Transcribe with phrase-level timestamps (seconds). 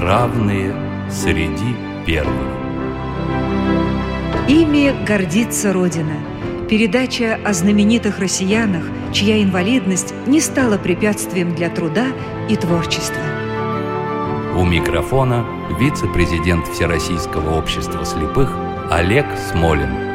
[0.00, 0.74] равные
[1.10, 1.74] среди
[2.06, 2.34] первых.
[4.48, 6.14] Ими гордится Родина.
[6.68, 12.06] Передача о знаменитых россиянах, чья инвалидность не стала препятствием для труда
[12.48, 13.22] и творчества.
[14.56, 15.44] У микрофона
[15.78, 18.54] вице-президент Всероссийского общества слепых
[18.90, 20.05] Олег Смолин.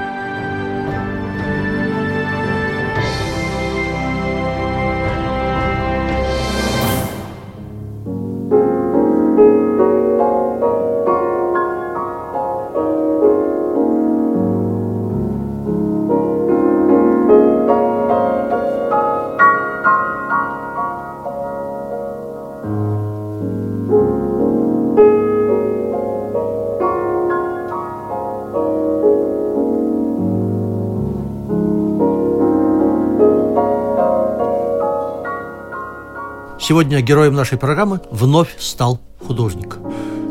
[36.72, 39.78] Сегодня героем нашей программы вновь стал художник.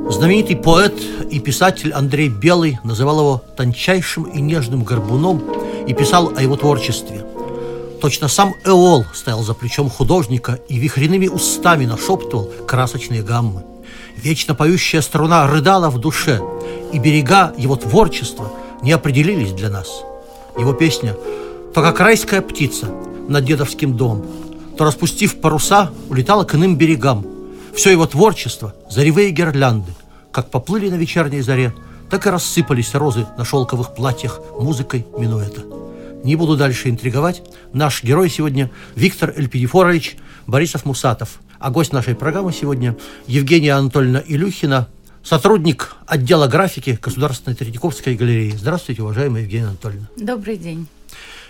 [0.09, 0.95] Знаменитый поэт
[1.31, 5.43] и писатель Андрей Белый называл его тончайшим и нежным горбуном
[5.87, 7.27] и писал о его творчестве.
[8.01, 13.63] Точно сам Эол стоял за плечом художника и вихряными устами нашептывал красочные гаммы.
[14.17, 16.41] Вечно поющая струна рыдала в душе,
[16.91, 19.89] и берега его творчества не определились для нас.
[20.59, 21.15] Его песня
[21.75, 22.87] «То как райская птица
[23.29, 24.40] над дедовским домом»
[24.81, 27.27] то, распустив паруса, улетала к иным берегам.
[27.75, 29.93] Все его творчество– заревые гирлянды.
[30.33, 31.75] Как поплыли на вечерней заре,
[32.09, 35.65] так и рассыпались розы на шелковых платьях музыкой минуэта.
[36.25, 37.43] Не буду дальше интриговать.
[37.75, 41.41] Наш герой сегодня Виктор Эльпидифорович Борисов Мусатов.
[41.59, 44.89] А гость нашей программы сегодня Евгения Анатольевна Илюхина,
[45.23, 48.55] сотрудник отдела графики Государственной Третьяковской галереи.
[48.57, 50.07] Здравствуйте, уважаемая Евгения Анатольевна.
[50.17, 50.87] Добрый день.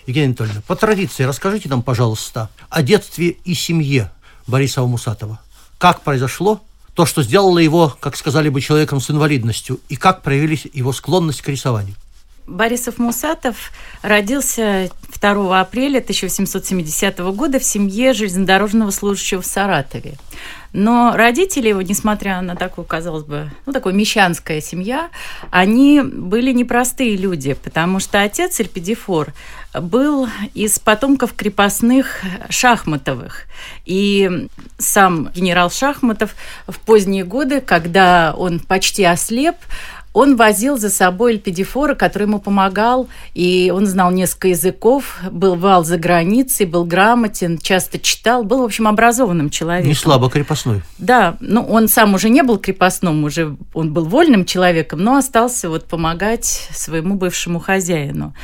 [0.07, 4.11] Евгения Анатольевна, по традиции расскажите нам, пожалуйста, о детстве и семье
[4.47, 5.41] Бориса Мусатова.
[5.79, 6.61] Как произошло
[6.95, 11.43] то, что сделало его, как сказали бы, человеком с инвалидностью, и как проявились его склонность
[11.43, 11.95] к рисованию?
[12.47, 13.71] Борисов Мусатов
[14.03, 20.19] родился 2 апреля 1870 года в семье железнодорожного служащего в Саратове.
[20.73, 25.11] Но родители его, несмотря на такую, казалось бы, ну, такую мещанская семья,
[25.51, 29.33] они были непростые люди, потому что отец Эльпидифор
[29.75, 33.47] был из потомков крепостных Шахматовых.
[33.85, 34.49] И
[34.79, 36.35] сам генерал Шахматов
[36.67, 39.57] в поздние годы, когда он почти ослеп,
[40.13, 45.99] он возил за собой Эльпидифора, который ему помогал, и он знал несколько языков, бывал за
[45.99, 49.89] границей, был грамотен, часто читал, был, в общем, образованным человеком.
[49.89, 50.83] Не слабо крепостной.
[50.99, 55.69] Да, ну он сам уже не был крепостным, уже он был вольным человеком, но остался
[55.69, 58.35] вот помогать своему бывшему хозяину.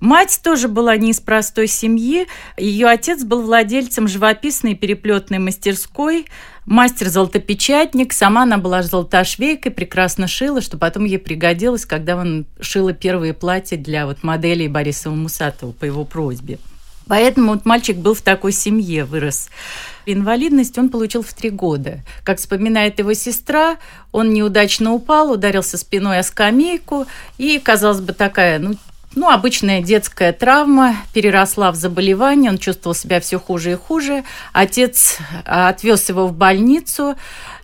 [0.00, 2.26] Мать тоже была не из простой семьи.
[2.56, 6.26] Ее отец был владельцем живописной переплетной мастерской,
[6.66, 8.12] мастер-золотопечатник.
[8.12, 13.76] Сама она была золотошвейкой, прекрасно шила, что потом ей пригодилось, когда он шила первые платья
[13.76, 16.58] для вот моделей Борисова Мусатова по его просьбе.
[17.08, 19.50] Поэтому вот мальчик был в такой семье, вырос.
[20.06, 22.00] Инвалидность он получил в три года.
[22.24, 23.76] Как вспоминает его сестра,
[24.12, 27.06] он неудачно упал, ударился спиной о скамейку,
[27.38, 28.76] и, казалось бы, такая, ну,
[29.14, 34.24] ну, обычная детская травма переросла в заболевание, он чувствовал себя все хуже и хуже.
[34.52, 37.16] Отец а, отвез его в больницу,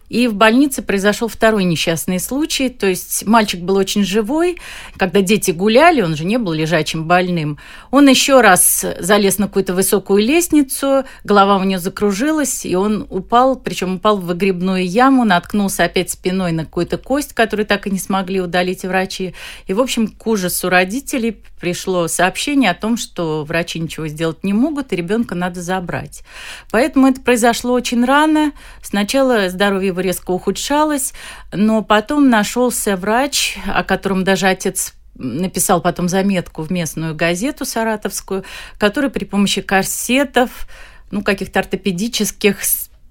[0.08, 2.68] и в больнице произошел второй несчастный случай.
[2.68, 4.58] То есть мальчик был очень живой.
[4.96, 7.58] Когда дети гуляли, он же не был лежачим больным.
[7.90, 13.56] Он еще раз залез на какую-то высокую лестницу, голова у него закружилась, и он упал,
[13.56, 17.98] причем упал в выгребную яму, наткнулся опять спиной на какую-то кость, которую так и не
[17.98, 19.34] смогли удалить врачи.
[19.66, 24.52] И, в общем, к ужасу родителей пришло сообщение о том, что врачи ничего сделать не
[24.52, 26.22] могут, и ребенка надо забрать.
[26.70, 28.52] Поэтому это произошло очень рано.
[28.82, 31.12] Сначала здоровье его резко ухудшалось,
[31.52, 38.44] но потом нашелся врач, о котором даже отец написал потом заметку в местную газету саратовскую,
[38.78, 40.68] который при помощи корсетов,
[41.10, 42.58] ну, каких-то ортопедических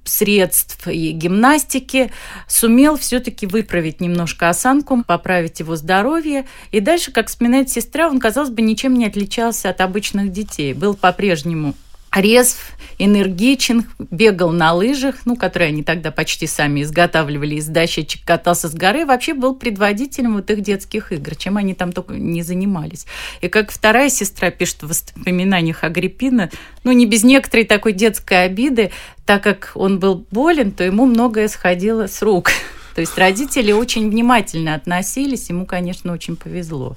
[0.06, 2.12] средств и гимнастики
[2.48, 6.46] сумел все-таки выправить немножко осанку, поправить его здоровье.
[6.72, 10.74] И дальше, как вспоминает сестра, он, казалось бы, ничем не отличался от обычных детей.
[10.74, 11.76] Был по-прежнему
[12.22, 18.70] резв, энергичен, бегал на лыжах, ну, которые они тогда почти сами изготавливали из дощечек, катался
[18.70, 23.06] с горы, вообще был предводителем вот их детских игр, чем они там только не занимались.
[23.42, 26.50] И как вторая сестра пишет в воспоминаниях Агриппина,
[26.84, 28.92] ну, не без некоторой такой детской обиды,
[29.26, 32.52] так как он был болен, то ему многое сходило с рук.
[32.96, 36.96] То есть родители очень внимательно относились, ему, конечно, очень повезло.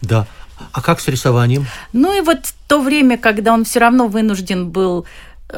[0.00, 0.26] Да.
[0.72, 1.66] А как с рисованием?
[1.92, 5.06] Ну и вот то время, когда он все равно вынужден был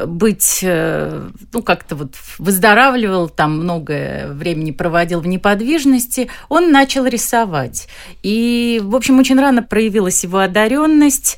[0.05, 7.87] быть, э, ну, как-то вот выздоравливал, там много времени проводил в неподвижности, он начал рисовать.
[8.21, 11.37] И, в общем, очень рано проявилась его одаренность.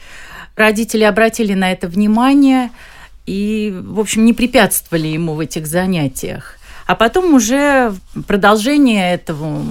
[0.55, 2.71] Родители обратили на это внимание
[3.25, 6.57] и, в общем, не препятствовали ему в этих занятиях.
[6.91, 7.93] А потом уже
[8.27, 9.63] продолжение этого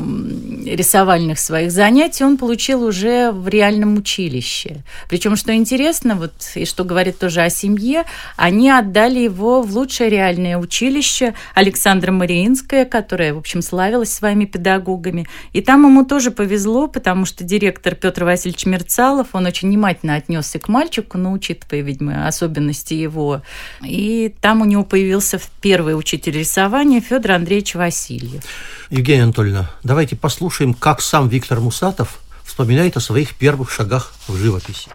[0.65, 4.79] рисовальных своих занятий он получил уже в реальном училище.
[5.07, 8.05] Причем, что интересно, вот и что говорит тоже о семье,
[8.37, 15.27] они отдали его в лучшее реальное училище Александра Мариинское, которое, в общем, славилось своими педагогами.
[15.53, 20.59] И там ему тоже повезло, потому что директор Петр Васильевич Мерцалов, он очень внимательно отнесся
[20.59, 23.43] к мальчику, но учитывая, видимо, особенности его.
[23.85, 28.45] И там у него появился первый учитель рисования Федор Андреевич Васильев.
[28.89, 34.93] Евгения Анатольевна, давайте послушаем, как сам Виктор Мусатов вспоминает о своих первых шагах в живописи.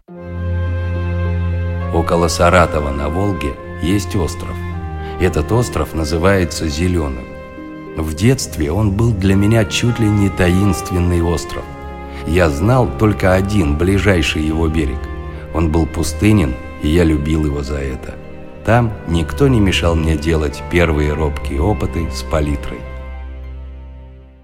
[1.93, 3.53] Около Саратова на Волге
[3.83, 4.55] есть остров.
[5.19, 7.25] Этот остров называется Зеленым.
[7.97, 11.65] В детстве он был для меня чуть ли не таинственный остров.
[12.27, 14.99] Я знал только один, ближайший его берег.
[15.53, 18.15] Он был пустынен, и я любил его за это–
[18.65, 22.79] там никто не мешал мне делать первые робкие опыты с палитрой.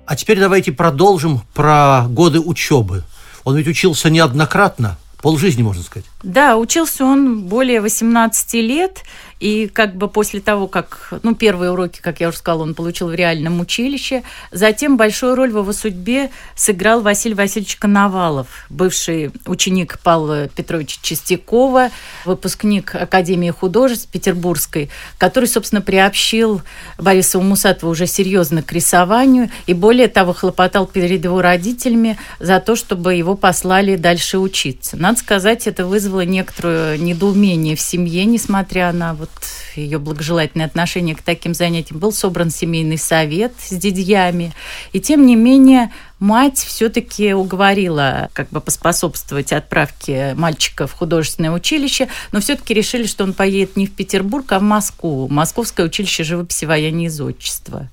[0.06, 3.04] А теперь давайте продолжим про годы учебы.
[3.44, 6.06] Он ведь учился неоднократно, полжизни, можно сказать.
[6.22, 9.04] Да, учился он более 18 лет,
[9.42, 13.08] и как бы после того, как, ну, первые уроки, как я уже сказала, он получил
[13.08, 14.22] в реальном училище,
[14.52, 21.90] затем большую роль в его судьбе сыграл Василий Васильевич Коновалов, бывший ученик Павла Петровича Чистякова,
[22.24, 26.62] выпускник Академии художеств Петербургской, который, собственно, приобщил
[27.00, 32.76] Бориса Умусатова уже серьезно к рисованию и, более того, хлопотал перед его родителями за то,
[32.76, 34.98] чтобы его послали дальше учиться.
[34.98, 39.31] Надо сказать, это вызвало некоторое недоумение в семье, несмотря на вот
[39.76, 44.54] ее благожелательное отношение к таким занятиям, был собран семейный совет с дядьями.
[44.94, 52.08] И тем не менее мать все-таки уговорила как бы поспособствовать отправке мальчика в художественное училище,
[52.32, 56.66] но все-таки решили, что он поедет не в Петербург, а в Москву, Московское училище живописи,
[56.66, 57.90] вояния и зодчества.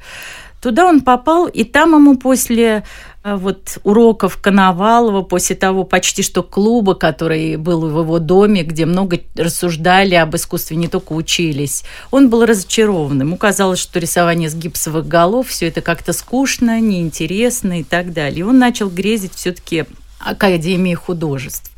[0.61, 2.85] Туда он попал, и там ему после
[3.37, 9.21] вот уроков Коновалова, после того почти что клуба, который был в его доме, где много
[9.37, 13.21] рассуждали об искусстве, не только учились, он был разочарован.
[13.21, 18.41] Ему казалось, что рисование с гипсовых голов, все это как-то скучно, неинтересно и так далее.
[18.41, 19.85] И он начал грезить все-таки
[20.19, 21.71] Академии художеств.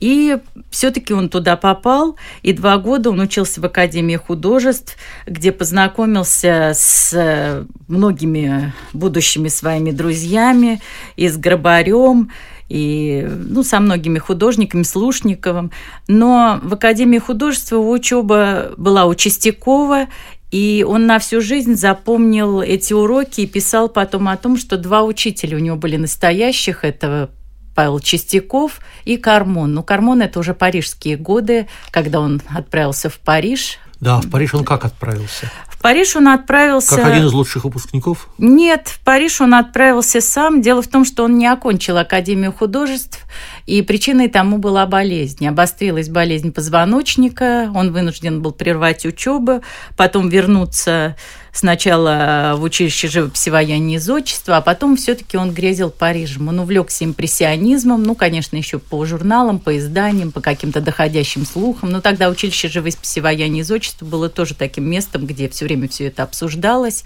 [0.00, 0.38] И
[0.70, 4.96] все-таки он туда попал, и два года он учился в Академии художеств,
[5.26, 10.80] где познакомился с многими будущими своими друзьями,
[11.16, 12.30] и с Грабарем,
[12.68, 15.70] и ну, со многими художниками, Слушниковым.
[16.08, 20.06] Но в Академии художества его учеба была у Чистякова,
[20.50, 25.02] и он на всю жизнь запомнил эти уроки и писал потом о том, что два
[25.02, 26.84] учителя у него были настоящих.
[26.84, 27.30] Это
[27.74, 29.74] Павел Чистяков и Кармон.
[29.74, 33.78] Ну, Кармон– это уже парижские годы, когда он отправился в Париж.
[34.00, 35.50] Да, в Париж он как отправился?
[35.68, 36.96] В Париж он отправился...
[36.96, 38.28] Как один из лучших выпускников?
[38.38, 40.60] Нет, в Париж он отправился сам.
[40.60, 43.20] Дело в том, что он не окончил Академию художеств,
[43.66, 45.46] и причиной тому была болезнь.
[45.46, 49.62] Обострилась болезнь позвоночника, он вынужден был прервать учебу,
[49.96, 51.16] потом вернуться
[51.52, 56.48] сначала в училище живописи вояния изотчества, а потом все-таки он грезил Парижем.
[56.48, 61.90] Он увлекся импрессионизмом, ну, конечно, еще по журналам, по изданиям, по каким-то доходящим слухам.
[61.90, 66.22] Но тогда училище живописи вояния изотчества было тоже таким местом, где все время все это
[66.22, 67.04] обсуждалось.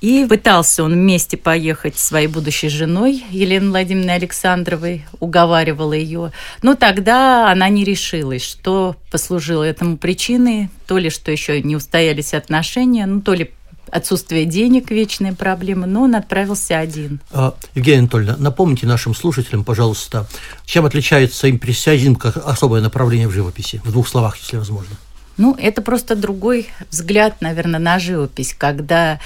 [0.00, 6.30] И пытался он вместе поехать своей будущей женой Еленой Владимировной Александровой, уговаривала ее.
[6.62, 10.68] Но тогда она не решилась, что послужило этому причиной.
[10.86, 13.50] То ли, что еще не устоялись отношения, ну, то ли
[13.90, 17.20] отсутствие денег, вечная проблема, но он отправился один.
[17.30, 20.26] А, Евгения Анатольевна, напомните нашим слушателям, пожалуйста,
[20.64, 23.80] чем отличается импрессионизм как особое направление в живописи?
[23.84, 24.96] В двух словах, если возможно.
[25.38, 29.20] Ну, это просто другой взгляд, наверное, на живопись, когда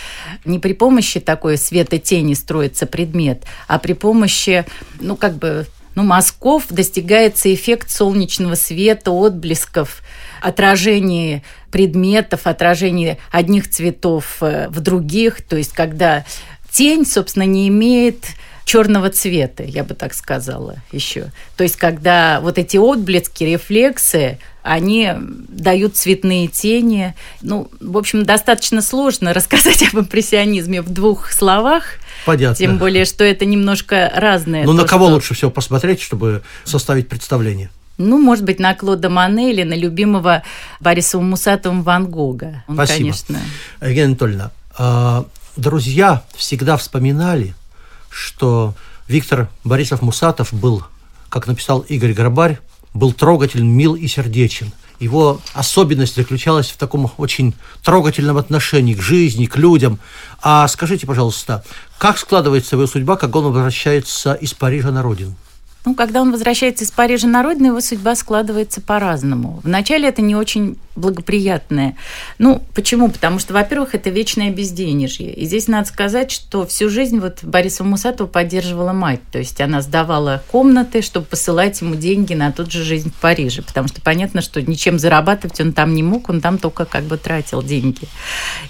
[0.45, 4.67] не при помощи такой света тени строится предмет, а при помощи,
[5.01, 10.03] ну, как бы, ну, мазков достигается эффект солнечного света, отблесков,
[10.43, 16.25] отражение предметов, отражение одних цветов э, в других, то есть когда
[16.71, 18.27] тень, собственно, не имеет
[18.65, 21.27] черного цвета, я бы так сказала еще.
[21.57, 27.15] То есть, когда вот эти отблески, рефлексы, они дают цветные тени.
[27.41, 31.85] Ну, в общем, достаточно сложно рассказать об импрессионизме в двух словах.
[32.25, 32.57] Понятно.
[32.57, 34.65] Тем более, что это немножко разное.
[34.65, 35.15] Ну, на кого что...
[35.15, 37.71] лучше всего посмотреть, чтобы составить представление?
[37.99, 40.43] Ну, может быть, на Клода Мане или на любимого
[40.81, 42.65] Борисова Мусатова Ван Гога.
[42.67, 42.99] Он, Спасибо.
[42.99, 43.39] конечно...
[43.81, 47.55] Евгения Анатольевна, а, друзья всегда вспоминали,
[48.11, 48.75] что
[49.09, 50.85] Виктор Борисов Мусатов был,
[51.29, 52.59] как написал Игорь Грабарь,
[52.95, 54.73] был трогателен, мил и сердечен.
[55.01, 59.99] Его особенность заключалась в таком очень трогательном отношении к жизни, к людям.
[60.41, 61.65] А скажите, пожалуйста,
[61.99, 65.35] как складывается его судьба, как он возвращается из Парижа на родину?
[65.85, 69.61] Ну, когда он возвращается из Парижа на родину, его судьба складывается по-разному.
[69.65, 71.97] Вначале это не очень благоприятное.
[72.39, 73.11] Ну, почему?
[73.11, 75.33] Потому что, во-первых, это вечное безденежье.
[75.33, 79.21] И здесь надо сказать, что всю жизнь вот Бориса Мусатова поддерживала мать.
[79.33, 83.63] То есть она сдавала комнаты, чтобы посылать ему деньги на тот же жизнь в Париже.
[83.63, 87.17] Потому что понятно, что ничем зарабатывать он там не мог, он там только как бы
[87.17, 88.07] тратил деньги.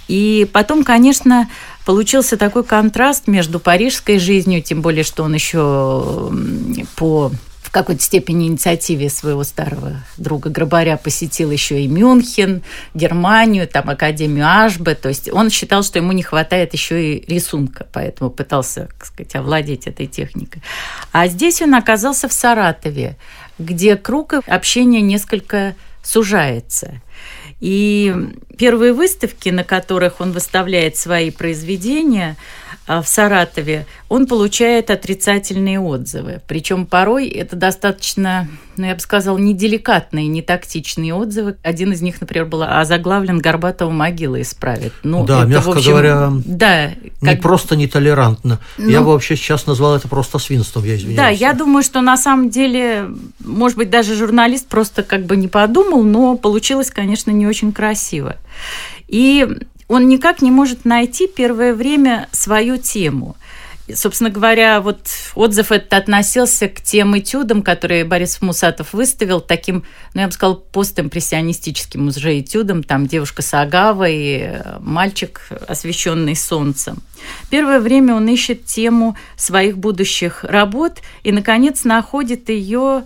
[0.09, 1.49] И потом, конечно,
[1.85, 6.31] получился такой контраст между парижской жизнью, тем более, что он еще
[6.97, 12.63] по в какой-то степени инициативе своего старого друга Грабаря посетил еще и Мюнхен,
[12.93, 14.95] Германию, там Академию Ашбе.
[14.95, 19.35] То есть он считал, что ему не хватает еще и рисунка, поэтому пытался, так сказать,
[19.37, 20.63] овладеть этой техникой.
[21.13, 23.17] А здесь он оказался в Саратове,
[23.59, 27.01] где круг общения несколько сужается.
[27.63, 28.13] И
[28.59, 32.37] первые выставки, на которых он выставляет свои произведения
[32.87, 36.41] в Саратове, он получает отрицательные отзывы.
[36.47, 41.57] Причем порой это достаточно, ну, я бы сказала, неделикатные, не тактичные отзывы.
[41.63, 44.93] Один из них, например, был озаглавлен «Горбатого могила исправит».
[45.05, 47.31] Ну, да, это, мягко общем, говоря, да, как...
[47.31, 48.59] не просто нетолерантно.
[48.79, 51.17] Ну, я бы вообще сейчас назвал это просто свинством, я извиняюсь.
[51.17, 53.11] Да, я думаю, что на самом деле,
[53.41, 58.37] может быть, даже журналист просто как бы не подумал, но получилось, конечно, не очень красиво.
[59.07, 59.47] И
[59.93, 63.37] он никак не может найти первое время свою тему.
[63.93, 65.01] Собственно говоря, вот
[65.35, 69.85] отзыв этот относился к тем этюдам, которые Борис Мусатов выставил, таким,
[70.15, 77.03] ну, я бы сказала, постимпрессионистическим уже этюдом, там девушка с агавой, мальчик, освещенный солнцем.
[77.51, 83.05] Первое время он ищет тему своих будущих работ и, наконец, находит ее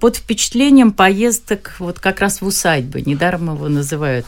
[0.00, 3.00] под впечатлением поездок вот как раз в усадьбы.
[3.00, 4.26] Недаром его называют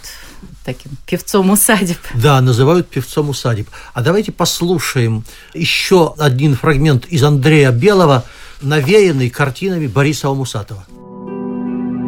[0.65, 1.99] таким певцом усадеб.
[2.15, 3.69] Да, называют певцом усадеб.
[3.95, 8.25] А давайте послушаем еще один фрагмент из Андрея Белого,
[8.63, 10.85] навеянный картинами Бориса Мусатова.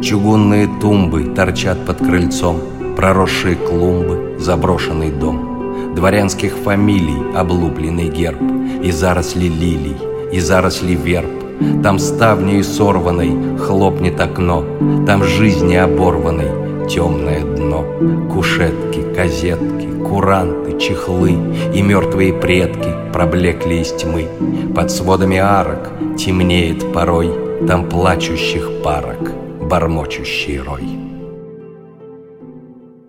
[0.03, 5.93] Чугунные тумбы торчат под крыльцом, проросшие клумбы, заброшенный дом.
[5.95, 8.41] Дворянских фамилий облупленный герб,
[8.83, 9.97] и заросли лилий,
[10.31, 11.38] и заросли верб,
[11.83, 14.65] там ставней сорванной хлопнет окно,
[15.05, 17.85] Там жизни оборванной темное дно.
[18.31, 21.31] Кушетки, козетки, куранты, чехлы
[21.73, 24.27] И мертвые предки проблекли из тьмы.
[24.75, 27.31] Под сводами арок темнеет порой
[27.67, 30.83] Там плачущих парок, бормочущий рой.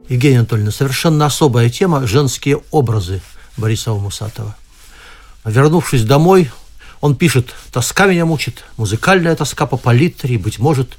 [0.09, 3.21] Евгения Анатольевна, совершенно особая тема– женские образы
[3.57, 4.57] Бориса Мусатова.
[5.45, 6.51] Вернувшись домой,
[7.01, 10.99] он пишет, тоска меня мучит, музыкальная тоска по палитре, быть может,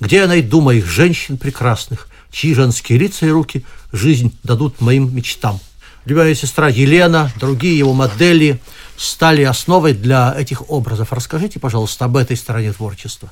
[0.00, 5.58] где я найду моих женщин прекрасных, чьи женские лица и руки жизнь дадут моим мечтам.
[6.04, 8.60] Любая сестра Елена, другие его модели
[8.96, 11.12] стали основой для этих образов.
[11.12, 13.30] Расскажите, пожалуйста, об этой стороне творчества.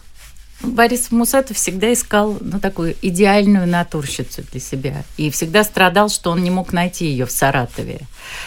[0.63, 5.05] Борис Мусатов всегда искал ну, такую идеальную натурщицу для себя.
[5.17, 8.01] И всегда страдал, что он не мог найти ее в Саратове.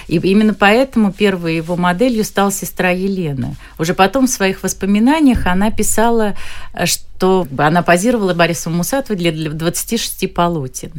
[0.07, 3.55] И именно поэтому первой его моделью стала сестра Елена.
[3.77, 6.35] Уже потом в своих воспоминаниях она писала,
[6.85, 10.91] что она позировала Борису Мусатову для 26 полотен.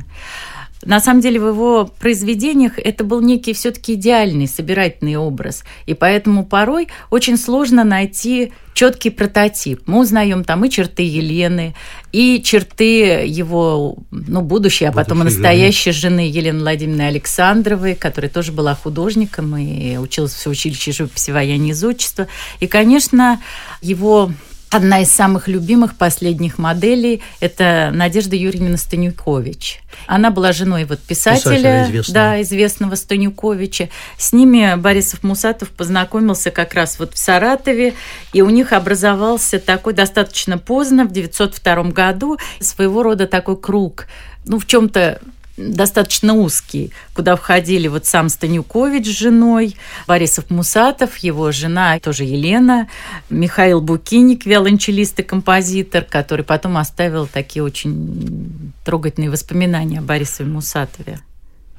[0.82, 6.46] На самом деле в его произведениях это был некий все-таки идеальный собирательный образ, и поэтому
[6.46, 9.82] порой очень сложно найти четкий прототип.
[9.86, 11.74] Мы узнаем там и черты Елены,
[12.12, 18.52] и черты его, ну, будущей, а потом и настоящей жены Елены Владимировны Александровой, которая тоже
[18.52, 22.26] была художником и училась в училище живописи военного изучества.
[22.60, 23.40] И, конечно,
[23.82, 24.32] его
[24.70, 29.80] Одна из самых любимых последних моделей– это Надежда Юрьевна Станюкович.
[30.06, 32.14] Она была женой вот писателя, писателя известного.
[32.14, 33.88] да, известного Станюковича.
[34.16, 37.94] С ними Борисов Мусатов познакомился как раз вот в Саратове,
[38.32, 44.06] и у них образовался такой достаточно поздно, в 902 году, своего рода такой круг,
[44.44, 45.20] ну, в чем-то
[45.68, 49.76] достаточно узкий, куда входили вот сам Станюкович с женой,
[50.06, 52.88] Борисов Мусатов, его жена, тоже Елена,
[53.28, 61.20] Михаил Букиник, виолончелист и композитор, который потом оставил такие очень трогательные воспоминания о Борисове Мусатове.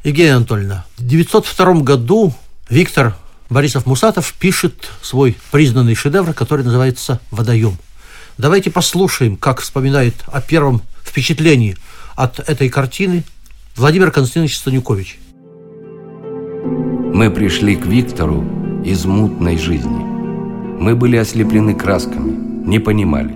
[0.03, 2.33] Евгения Анатольевна, в 1902 году
[2.69, 3.15] Виктор
[3.49, 7.77] Борисов Мусатов пишет свой признанный шедевр, который называется «Водоем».
[8.37, 11.77] Давайте послушаем, как вспоминает о первом впечатлении
[12.15, 13.23] от этой картины
[13.77, 15.17] Владимир Константинович Станюкович.
[17.13, 18.43] Мы пришли к Виктору
[18.83, 20.03] из мутной жизни.
[20.79, 23.31] Мы были ослеплены красками, не понимали.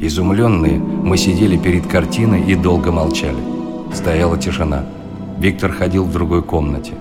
[0.00, 3.38] Изумленные, мы сидели перед картиной и долго молчали.
[3.94, 4.84] Стояла тишина.
[5.38, 6.92] Виктор ходил в другой комнате.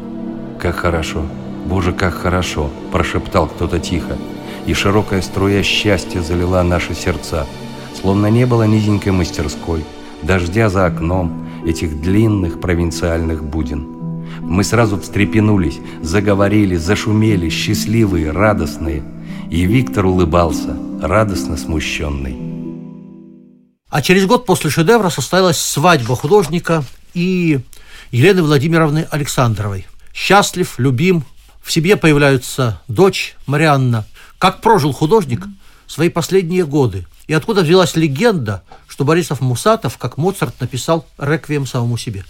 [0.58, 1.25] «Как хорошо!
[1.68, 4.18] Боже, как хорошо!»– прошептал кто-то тихо.
[4.66, 7.46] И широкая струя счастья залила наши сердца.
[8.00, 9.84] Словно не было низенькой мастерской,
[10.24, 14.01] дождя за окном, этих длинных провинциальных будин.
[14.41, 19.03] Мы сразу встрепенулись, заговорили, зашумели, счастливые, радостные.
[19.50, 22.38] И Виктор улыбался, радостно смущенный.
[23.89, 27.60] А через год после шедевра состоялась свадьба художника и
[28.12, 29.86] Елены Владимировны Александровой.
[30.13, 31.24] Счастлив, любим,
[31.62, 34.06] в себе появляются дочь Марианна.
[34.38, 35.46] Как прожил художник
[35.88, 37.06] свои последние годы?
[37.27, 38.63] И откуда взялась легенда,
[39.01, 42.24] что Борисов Мусатов, как Моцарт, написал реквием самому себе?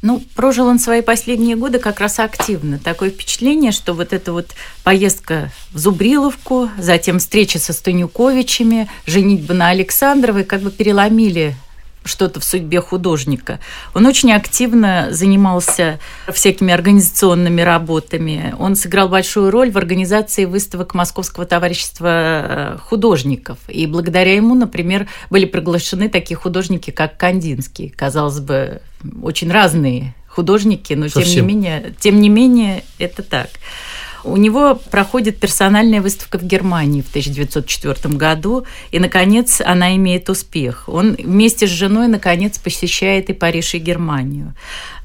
[0.00, 2.78] Ну, прожил он свои последние годы как раз активно.
[2.78, 4.52] Такое впечатление, что вот эта вот
[4.84, 11.56] поездка в Зубриловку, затем встреча со Станюковичами, женитьба на Александровой как бы переломили
[12.04, 13.60] что-то в судьбе художника.
[13.94, 15.98] Он очень активно занимался
[16.32, 18.54] всякими организационными работами.
[18.58, 23.58] Он сыграл большую роль в организации выставок Московского товарищества э, художников.
[23.68, 27.88] И благодаря ему, например, были приглашены такие художники, как Кандинский.
[27.88, 28.80] Казалось бы,
[29.22, 31.32] очень разные художники, но Совсем.
[31.32, 33.48] тем не менее, тем не менее это так.
[34.24, 40.84] У него проходит персональная выставка в Германии в 1904 году, и, наконец, она имеет успех.
[40.88, 44.54] Он вместе с женой, наконец, посещает и Париж, и Германию.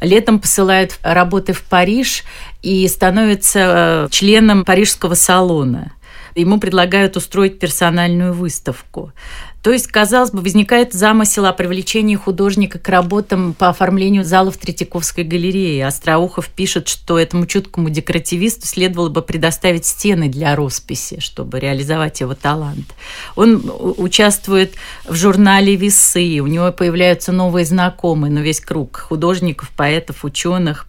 [0.01, 2.23] Летом посылают работы в Париж
[2.61, 5.91] и становится э, членом Парижского салона.
[6.35, 9.11] Ему предлагают устроить персональную выставку.
[9.61, 15.25] То есть, казалось бы, возникает замысел о привлечении художника к работам по оформлению залов Третьяковской
[15.25, 15.81] галереи.
[15.81, 22.35] Остроухов пишет, что этому чуткому декоративисту следовало бы предоставить стены для росписи, чтобы реализовать его
[22.35, 22.95] талант.
[23.35, 23.61] Он
[23.97, 24.75] участвует
[25.05, 30.87] в журнале «Весы», у него появляются новые знакомые, но весь круг художников, поэтов, ученых.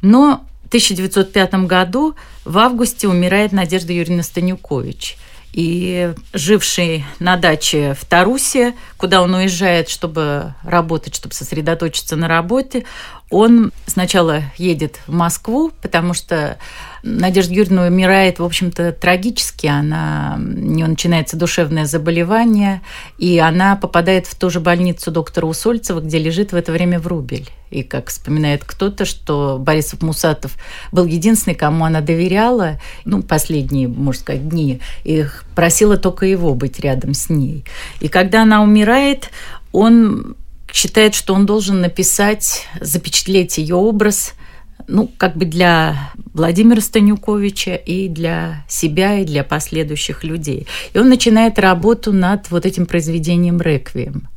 [0.00, 5.16] Но 1905 году в августе умирает Надежда Юрьевна Станюкович–
[5.52, 12.84] и живший на даче в Тарусе, куда он уезжает, чтобы работать, чтобы сосредоточиться на работе,
[13.32, 16.58] он сначала едет в Москву, потому что
[17.02, 19.66] Надежда Юрьевна умирает, в общем-то, трагически.
[19.66, 22.82] Она, у нее начинается душевное заболевание,
[23.16, 27.48] и она попадает в ту же больницу доктора Усольцева, где лежит в это время Врубель.
[27.70, 30.58] И как вспоминает кто-то, что Борисов Мусатов
[30.92, 36.78] был единственный, кому она доверяла, ну, последние, можно сказать, дни, и просила только его быть
[36.80, 37.64] рядом с ней.
[38.00, 39.30] И когда она умирает,
[39.72, 40.36] он
[40.72, 44.34] считает, что он должен написать, запечатлеть ее образ–
[44.88, 50.66] ну, как бы для Владимира Станюковича и для себя, и для последующих людей.
[50.92, 54.28] И он начинает работу над вот этим произведением «Реквием».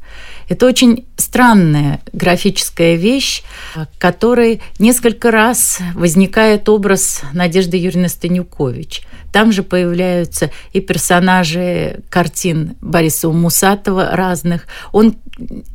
[0.47, 3.43] Это очень странная графическая вещь,
[3.97, 9.01] которой несколько раз возникает образ Надежды Юрьевны Станюкович.
[9.31, 14.67] Там же появляются и персонажи картин Бориса Мусатова разных.
[14.93, 15.17] Он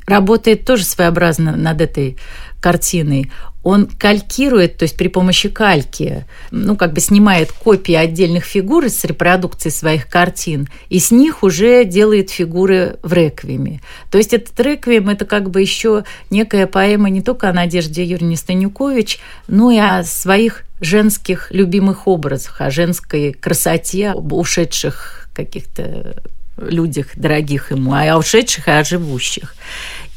[0.06, 2.16] работает тоже своеобразно над этой
[2.60, 3.30] картиной
[3.62, 9.04] он калькирует, то есть при помощи кальки, ну, как бы снимает копии отдельных фигур из
[9.04, 13.80] репродукции своих картин, и с них уже делает фигуры в реквиеме.
[14.10, 18.36] То есть этот реквием– это как бы еще некая поэма не только о Надежде Юрьевне
[18.36, 26.16] Станюкович, но и о своих женских любимых образах, о женской красоте, об ушедших каких-то
[26.56, 29.54] людях, дорогих ему, а о ушедших и о живущих.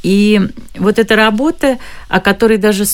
[0.04, 0.42] И
[0.76, 1.78] вот эта работа,
[2.10, 2.86] о которой даже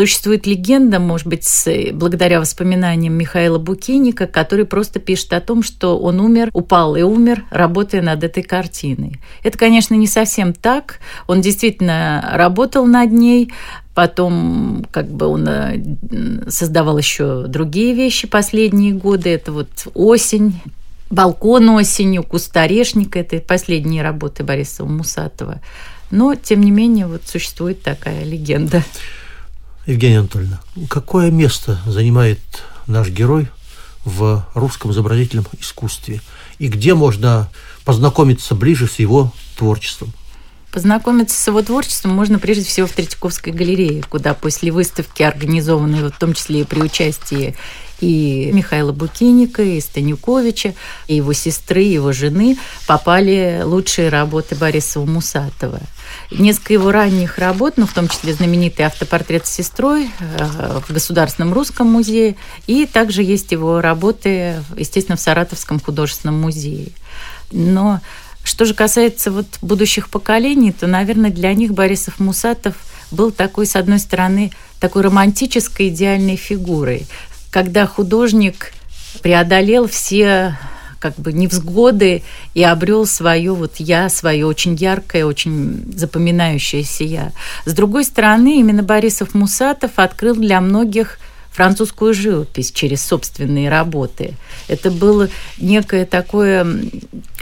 [0.00, 1.46] Существует легенда, может быть,
[1.92, 7.44] благодаря воспоминаниям Михаила Букиника, который просто пишет о том, что он умер, упал и умер,
[7.50, 9.20] работая над этой картиной.
[9.42, 11.00] Это, конечно, не совсем так.
[11.26, 13.52] Он действительно работал над ней,
[13.92, 19.28] Потом как бы он э, создавал еще другие вещи последние годы.
[19.28, 20.62] Это вот осень,
[21.10, 23.18] балкон осенью, куст орешника.
[23.18, 25.60] Это последние работы Бориса Мусатова.
[26.10, 28.82] Но, тем не менее, вот существует такая легенда.
[29.86, 32.40] Евгения Анатольевна, какое место занимает
[32.86, 33.48] наш герой
[34.04, 36.20] в русском изобразительном искусстве?
[36.58, 37.48] И где можно
[37.84, 40.12] познакомиться ближе с его творчеством?
[40.70, 46.16] Познакомиться с его творчеством можно прежде всего в Третьяковской галерее, куда после выставки, организованной в
[46.16, 47.56] том числе и при участии
[48.00, 50.74] и Михаила Букиника, и Станюковича,
[51.06, 55.80] и его сестры, и его жены попали лучшие работы Борисова Мусатова.
[56.30, 61.52] Несколько его ранних работ, ну, в том числе знаменитый автопортрет с сестрой э, в Государственном
[61.52, 62.36] русском музее,
[62.66, 66.88] и также есть его работы, естественно, в Саратовском художественном музее.
[67.52, 68.00] Но
[68.44, 72.74] что же касается вот будущих поколений, то, наверное, для них Борисов Мусатов
[73.10, 77.06] был такой, с одной стороны, такой романтической идеальной фигурой,
[77.50, 78.72] когда художник
[79.22, 80.56] преодолел все
[81.00, 82.22] как бы невзгоды
[82.54, 87.32] и обрел свое вот я, свое очень яркое, очень запоминающееся я.
[87.64, 91.18] С другой стороны, именно Борисов Мусатов открыл для многих
[91.50, 94.34] французскую живопись через собственные работы.
[94.68, 96.66] Это было некое такое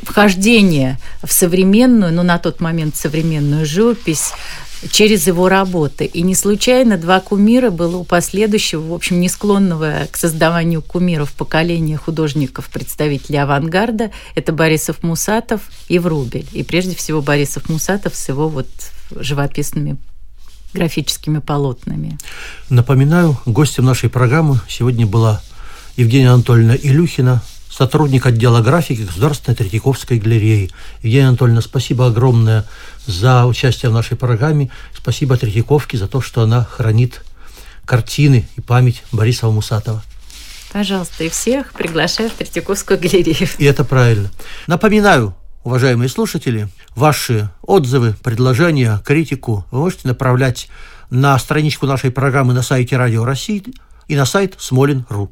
[0.02, 4.32] вхождение в современную, ну на тот момент современную живопись
[4.90, 6.04] через его работы.
[6.04, 11.32] И не случайно два кумира было у последующего, в общем, не склонного к создаванию кумиров
[11.32, 14.10] поколения художников, представителей авангарда.
[14.34, 16.46] Это Борисов Мусатов и Врубель.
[16.52, 18.68] И прежде всего Борисов Мусатов с его вот
[19.10, 19.96] живописными
[20.74, 22.18] графическими полотнами.
[22.68, 25.40] Напоминаю, гостем нашей программы сегодня была
[25.96, 27.42] Евгения Анатольевна Илюхина,
[27.78, 30.68] сотрудник отдела графики Государственной Третьяковской галереи.
[31.00, 32.64] Евгения Анатольевна, спасибо огромное
[33.06, 34.68] за участие в нашей программе.
[34.92, 37.22] Спасибо Третьяковке за то, что она хранит
[37.84, 40.02] картины и память Бориса Мусатова.
[40.72, 43.48] Пожалуйста, и всех приглашаю в Третьяковскую галерею.
[43.58, 44.28] И это правильно.
[44.66, 50.68] Напоминаю, уважаемые слушатели, ваши отзывы, предложения, критику вы можете направлять
[51.10, 53.62] на страничку нашей программы на сайте Радио России
[54.08, 55.30] и на сайт Смолин.ру.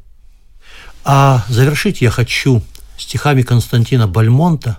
[1.08, 2.62] А завершить я хочу
[2.98, 4.78] стихами Константина Бальмонта,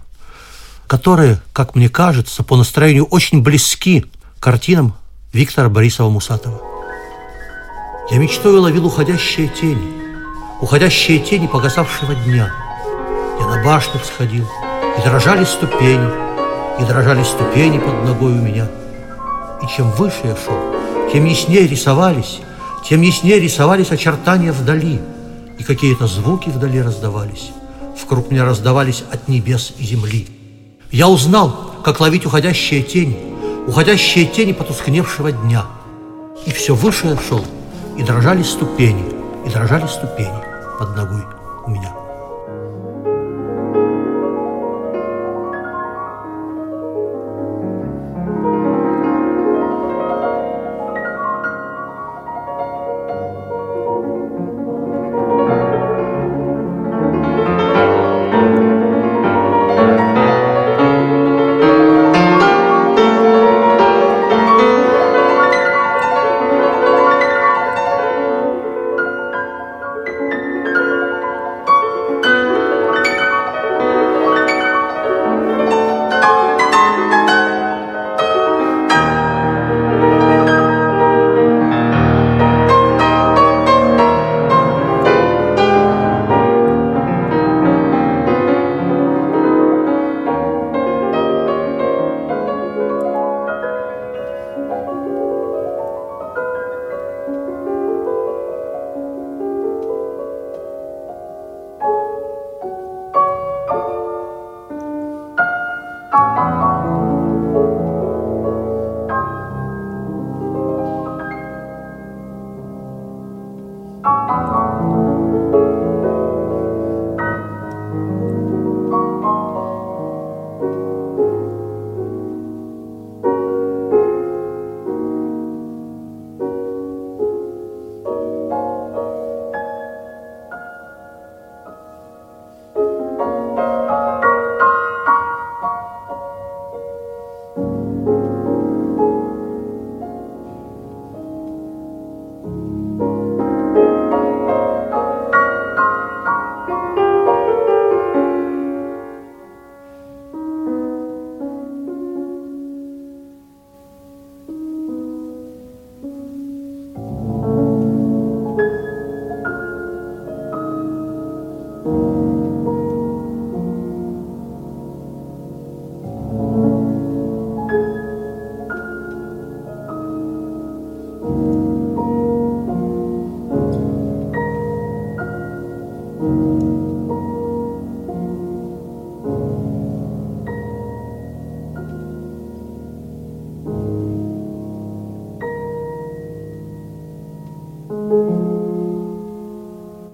[0.85, 4.05] которые, как мне кажется, по настроению очень близки
[4.41, 4.93] картинам
[5.31, 6.61] Виктора Борисова Мусатова.
[8.11, 9.87] Я мечтой ловил уходящие тени,
[10.59, 12.51] уходящие тени погасавшего дня.
[13.39, 14.49] Я на башню всходил,
[14.97, 16.09] и дрожали ступени,
[16.81, 18.67] и дрожали ступени под ногой у меня.
[19.63, 20.59] И чем выше я шел,
[21.09, 22.39] тем яснее рисовались,
[22.85, 24.99] тем яснее рисовались очертания вдали,
[25.59, 27.51] и какие-то звуки вдали раздавались.
[28.01, 30.27] Вокруг меня раздавались от небес и земли–
[30.91, 33.17] я узнал, как ловить уходящие тени,
[33.67, 35.65] уходящие тени потускневшего дня.
[36.45, 37.43] И все выше я шел,
[37.97, 39.03] и дрожали ступени,
[39.45, 40.41] и дрожали ступени
[40.79, 41.23] под ногой
[41.65, 41.96] у меня.